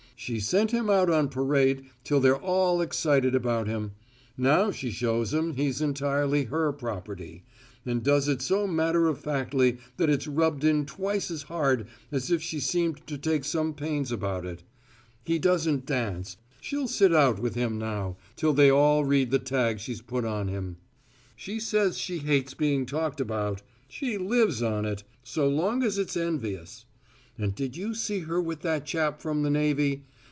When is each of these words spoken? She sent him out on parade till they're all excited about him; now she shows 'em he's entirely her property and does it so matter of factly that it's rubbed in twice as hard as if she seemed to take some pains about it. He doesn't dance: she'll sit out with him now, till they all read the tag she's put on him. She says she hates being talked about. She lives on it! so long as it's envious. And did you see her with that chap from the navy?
She 0.17 0.39
sent 0.39 0.69
him 0.69 0.87
out 0.87 1.09
on 1.09 1.29
parade 1.29 1.89
till 2.03 2.19
they're 2.19 2.37
all 2.39 2.79
excited 2.79 3.33
about 3.33 3.65
him; 3.65 3.93
now 4.37 4.69
she 4.69 4.91
shows 4.91 5.33
'em 5.33 5.55
he's 5.55 5.81
entirely 5.81 6.43
her 6.43 6.71
property 6.73 7.43
and 7.87 8.03
does 8.03 8.27
it 8.27 8.39
so 8.39 8.67
matter 8.67 9.07
of 9.07 9.17
factly 9.17 9.79
that 9.97 10.11
it's 10.11 10.27
rubbed 10.27 10.63
in 10.63 10.85
twice 10.85 11.31
as 11.31 11.41
hard 11.41 11.87
as 12.11 12.29
if 12.29 12.39
she 12.39 12.59
seemed 12.59 13.01
to 13.07 13.17
take 13.17 13.43
some 13.43 13.73
pains 13.73 14.11
about 14.11 14.45
it. 14.45 14.61
He 15.25 15.39
doesn't 15.39 15.87
dance: 15.87 16.37
she'll 16.61 16.87
sit 16.87 17.15
out 17.15 17.39
with 17.39 17.55
him 17.55 17.79
now, 17.79 18.15
till 18.35 18.53
they 18.53 18.69
all 18.69 19.03
read 19.03 19.31
the 19.31 19.39
tag 19.39 19.79
she's 19.79 20.03
put 20.03 20.23
on 20.23 20.47
him. 20.49 20.77
She 21.35 21.59
says 21.59 21.97
she 21.97 22.19
hates 22.19 22.53
being 22.53 22.85
talked 22.85 23.19
about. 23.19 23.63
She 23.87 24.19
lives 24.19 24.61
on 24.61 24.85
it! 24.85 25.03
so 25.23 25.49
long 25.49 25.81
as 25.81 25.97
it's 25.97 26.15
envious. 26.15 26.85
And 27.39 27.55
did 27.55 27.75
you 27.75 27.95
see 27.95 28.19
her 28.19 28.39
with 28.39 28.61
that 28.61 28.85
chap 28.85 29.19
from 29.19 29.41
the 29.41 29.49
navy? 29.49 30.03